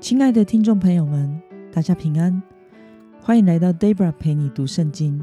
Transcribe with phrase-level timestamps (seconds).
[0.00, 2.42] 亲爱的听众朋友们，大家平安，
[3.20, 5.20] 欢迎来到 Debra 陪你读圣经。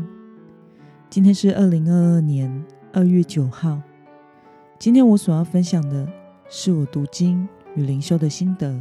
[1.09, 3.81] 今天是二零二二年二月九号。
[4.77, 6.07] 今天我所要分享的
[6.47, 8.79] 是我读经与灵修的心得。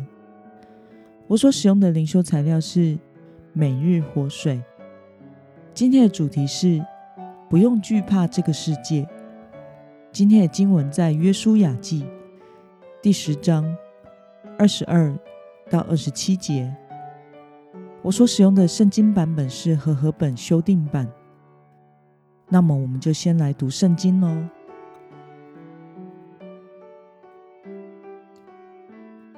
[1.27, 2.99] 我所使用的灵修材料是
[3.55, 4.63] 每日活水。
[5.73, 6.85] 今天的主题是
[7.49, 9.09] 不用惧怕这个世界。
[10.13, 12.05] 今天的经文在约书亚记
[13.01, 13.75] 第十章
[14.59, 15.19] 二十二。
[15.69, 16.73] 到二十七节，
[18.03, 21.11] 我所使用的圣经版本是和合本修订版。
[22.49, 24.45] 那么，我们就先来读圣经喽。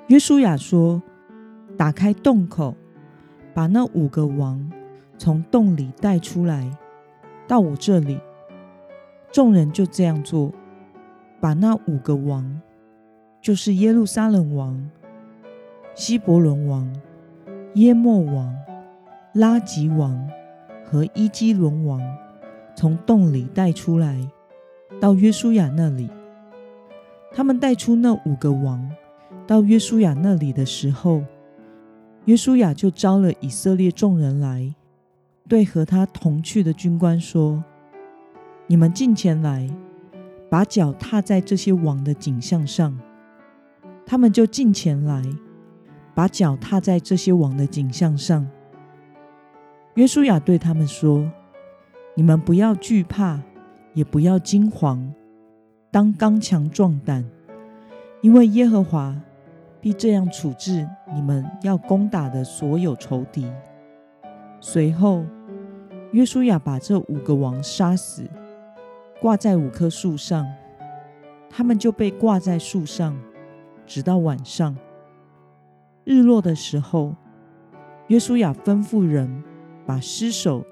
[0.09, 1.03] 约书亚说
[1.77, 2.75] ：“打开洞口，
[3.55, 4.71] 把那五个王
[5.17, 6.71] 从洞里带出来，
[7.47, 8.21] 到我这里。”
[9.33, 10.53] 众人就这样做，
[11.41, 12.61] 把那五个王，
[13.41, 14.91] 就是耶路撒冷王。
[15.99, 16.89] 希伯伦王、
[17.75, 18.55] 耶莫王、
[19.33, 20.31] 拉吉王
[20.85, 22.01] 和伊基伦王
[22.77, 24.17] 从洞里带出来，
[25.01, 26.09] 到约书亚那里。
[27.33, 28.89] 他们带出那五个王
[29.45, 31.25] 到约书亚那里的时候，
[32.27, 34.73] 约书亚就招了以色列众人来，
[35.49, 37.65] 对和他同去的军官说
[38.69, 39.69] ：“你们进前来，
[40.49, 42.97] 把脚踏在这些王的景象上。”
[44.07, 45.25] 他们就进前来。
[46.19, 48.45] 把脚踏在这些王的景象上。
[49.95, 51.31] 约书亚对他们说
[52.17, 53.41] ：“你们不要惧怕，
[53.95, 54.99] 也不要惊惶，
[55.93, 57.25] 当刚强壮胆，
[58.21, 59.15] 因为耶和华
[59.81, 63.49] 必这样处置你们要攻打的所有仇敌。”
[64.59, 65.25] 随后，
[66.11, 68.29] 约书亚把这五个王杀死，
[69.21, 70.45] 挂在五棵树上，
[71.49, 73.17] 他们就被挂在树上，
[73.87, 74.77] 直到晚上。
[76.11, 77.15] 日落的时候，
[78.07, 79.45] 约书亚吩咐人
[79.85, 80.65] 把尸首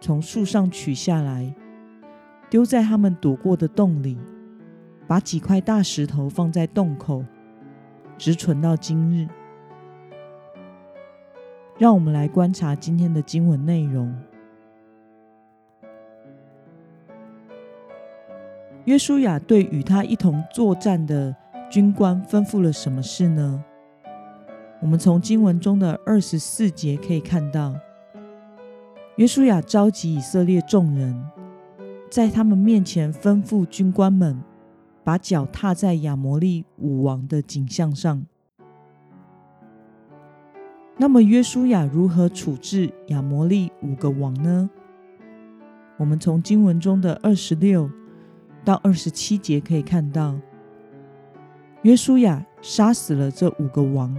[0.00, 1.52] 从树上取下来，
[2.48, 4.16] 丢在他们躲过的洞里，
[5.08, 7.24] 把几块大石头放在洞口，
[8.16, 9.26] 直存到今日。
[11.78, 14.16] 让我们来观察今天的经文内容。
[18.84, 21.34] 约书亚对与他一同作战的
[21.68, 23.64] 军官吩咐了什么事呢？
[24.80, 27.74] 我们从经文中的二十四节可以看到，
[29.16, 31.18] 约书亚召集以色列众人，
[32.10, 34.38] 在他们面前吩咐军官们，
[35.02, 38.26] 把脚踏在亚摩利五王的景象上。
[40.98, 44.68] 那么，约书亚如何处置亚摩利五个王呢？
[45.96, 47.90] 我们从经文中的二十六
[48.62, 50.38] 到二十七节可以看到，
[51.82, 54.14] 约书亚杀死了这五个王。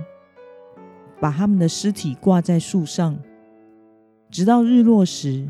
[1.19, 3.17] 把他们的尸体挂在树上，
[4.29, 5.49] 直到日落时，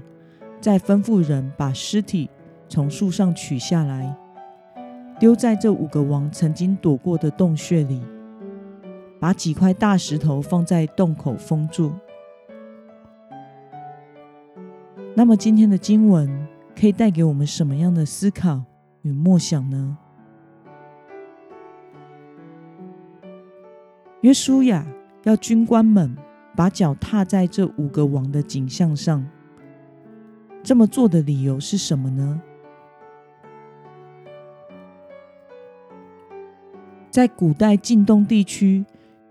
[0.62, 2.30] 再吩咐人把尸体
[2.70, 4.16] 从树上取下来，
[5.20, 8.02] 丢在这五个王曾经躲过的洞穴里，
[9.20, 11.92] 把几块大石头放在洞口封住。
[15.16, 16.48] 那么，今天的经文
[16.80, 18.64] 可以带给我们什么样的思考
[19.02, 19.98] 与默想呢？
[24.22, 24.86] 约书亚。
[25.28, 26.16] 要军官们
[26.56, 29.28] 把脚踏在这五个王的景象上，
[30.64, 32.42] 这么做的理由是什么呢？
[37.12, 38.86] 在古代晋东地区，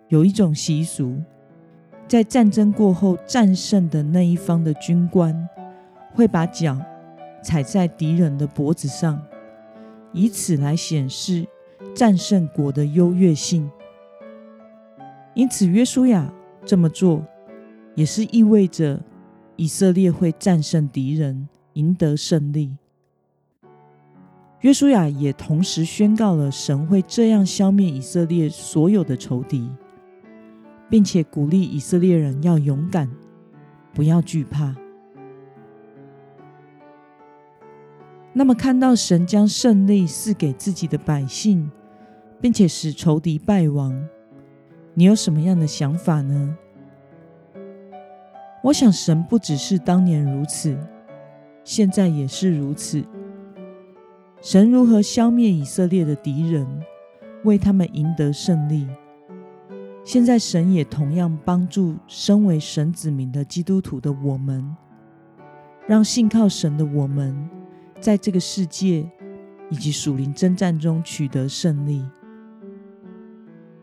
[0.08, 1.16] 有一种习俗，
[2.06, 5.48] 在战争过后战胜的那一方的军官，
[6.12, 6.78] 会把脚
[7.42, 9.18] 踩在敌人的脖子上，
[10.12, 11.46] 以此来显示
[11.94, 13.70] 战胜国的优越性。
[15.36, 16.32] 因此，约书亚
[16.64, 17.22] 这么做，
[17.94, 18.98] 也是意味着
[19.56, 22.74] 以色列会战胜敌人，赢得胜利。
[24.62, 29.70] 约书亚也同时宣告了神会这样消灭以色列所有的仇敌，
[30.88, 33.06] 并且鼓励以色列人要勇敢，
[33.92, 34.74] 不要惧怕。
[38.32, 41.70] 那么，看到神将胜利赐给自己的百姓，
[42.40, 44.02] 并且使仇敌败亡。
[44.98, 46.56] 你有什么样的想法呢？
[48.62, 50.74] 我想，神不只是当年如此，
[51.62, 53.04] 现在也是如此。
[54.40, 56.66] 神如何消灭以色列的敌人，
[57.44, 58.88] 为他们赢得胜利？
[60.02, 64.74] 现在，神也同样帮助身为神子民的基督徒的我们，
[65.86, 67.36] 让信靠神的我们，
[68.00, 69.06] 在这个世界
[69.68, 72.02] 以及属灵征战中取得胜利。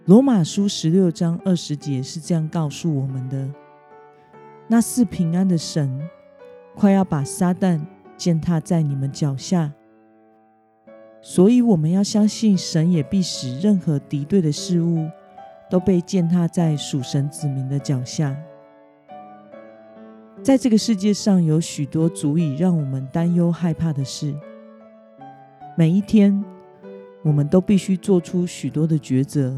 [0.05, 3.49] 罗马书十六章二十节是这样告诉我们的：
[4.67, 5.97] 那是平安的神，
[6.75, 7.79] 快要把撒旦
[8.17, 9.71] 践踏在你们脚下。
[11.21, 15.09] 所以我们要相信，神也必使任何敌对的事物
[15.69, 18.35] 都被践踏在属神子民的脚下。
[20.43, 24.35] 在这个世界上，有许多足以让我们担忧害怕的事。
[25.77, 26.43] 每一天，
[27.23, 29.55] 我们都必须做出许多的抉择，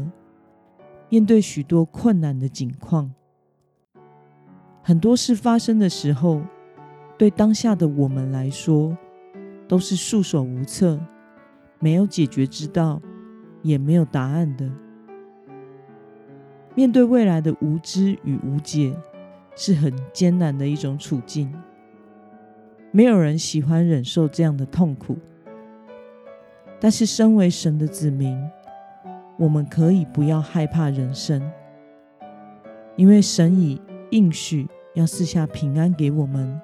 [1.08, 3.12] 面对许多困难的境况。
[4.82, 6.42] 很多事发生的时候，
[7.18, 8.96] 对当下的我们来说，
[9.66, 10.98] 都是束手无策。
[11.78, 13.02] 没有解决之道，
[13.62, 14.70] 也没有答案的。
[16.74, 18.96] 面对未来的无知与无解，
[19.54, 21.52] 是很艰难的一种处境。
[22.92, 25.18] 没有人喜欢忍受这样的痛苦。
[26.80, 28.38] 但是，身为神的子民，
[29.38, 31.42] 我们可以不要害怕人生，
[32.96, 33.80] 因为神已
[34.10, 36.58] 应许要赐下平安给我们，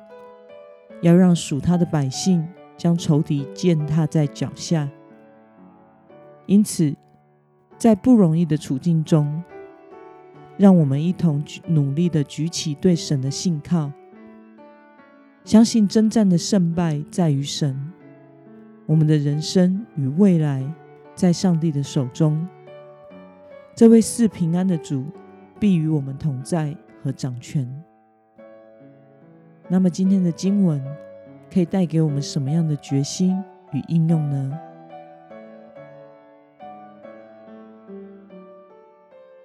[1.03, 2.47] 要让属他的百姓
[2.77, 4.89] 将仇敌践踏在脚下。
[6.47, 6.97] 因此，
[7.77, 9.43] 在不容易的处境中，
[10.57, 13.93] 让我们一同努力的举起对神的信靠，
[15.45, 17.93] 相信征战的胜败在于神。
[18.87, 20.65] 我们的人生与未来
[21.15, 22.49] 在上帝的手中，
[23.75, 25.07] 这位赐平安的主
[25.59, 27.67] 必与我们同在和掌权。
[29.69, 30.83] 那么，今天的经文
[31.51, 33.43] 可以带给我们什么样的决心
[33.73, 34.59] 与应用呢？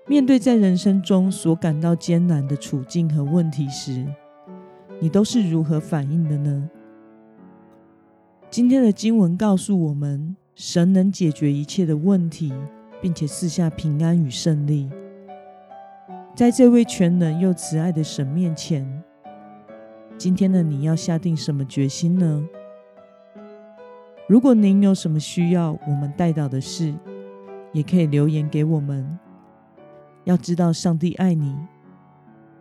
[0.05, 4.05] 面对在人生中所感到艰难的处境和问题时，
[4.99, 6.69] 你都是如何反应的呢？
[8.49, 12.53] 今天的经文告诉我们，神能解决一切的问题，
[13.01, 14.89] 并且赐下平安与胜利。
[16.35, 19.03] 在这位全能又慈爱的神面前，
[20.17, 22.47] 今天的你要下定什么决心呢？
[24.27, 26.93] 如果您有什么需要我们带到的事，
[27.71, 29.17] 也可以留言给我们。
[30.25, 31.55] 要知道，上帝爱你，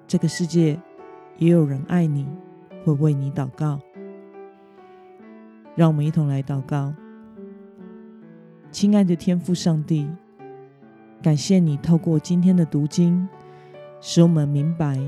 [0.06, 0.80] 这个世界
[1.36, 2.26] 也有人爱你，
[2.84, 3.80] 会为你祷告。
[5.74, 6.94] 让我们一同来祷告，
[8.70, 10.08] 亲爱的天父上帝，
[11.22, 13.28] 感谢你透过今天的读经，
[14.00, 14.98] 使我们明白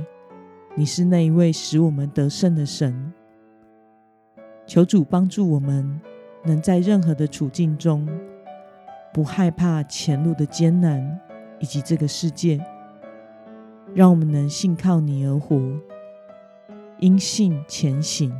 [0.75, 3.12] 你是那一位使我们得胜的神。
[4.66, 6.00] 求主帮助我们，
[6.44, 8.08] 能在任何的处境中，
[9.12, 11.20] 不害怕前路的艰难。
[11.60, 12.64] 以及这个世界，
[13.93, 15.60] 让我们能信靠你而活，
[17.00, 18.32] 因信前行，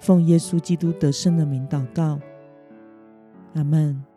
[0.00, 2.18] 奉耶稣基督得胜的名祷告，
[3.54, 4.09] 阿门。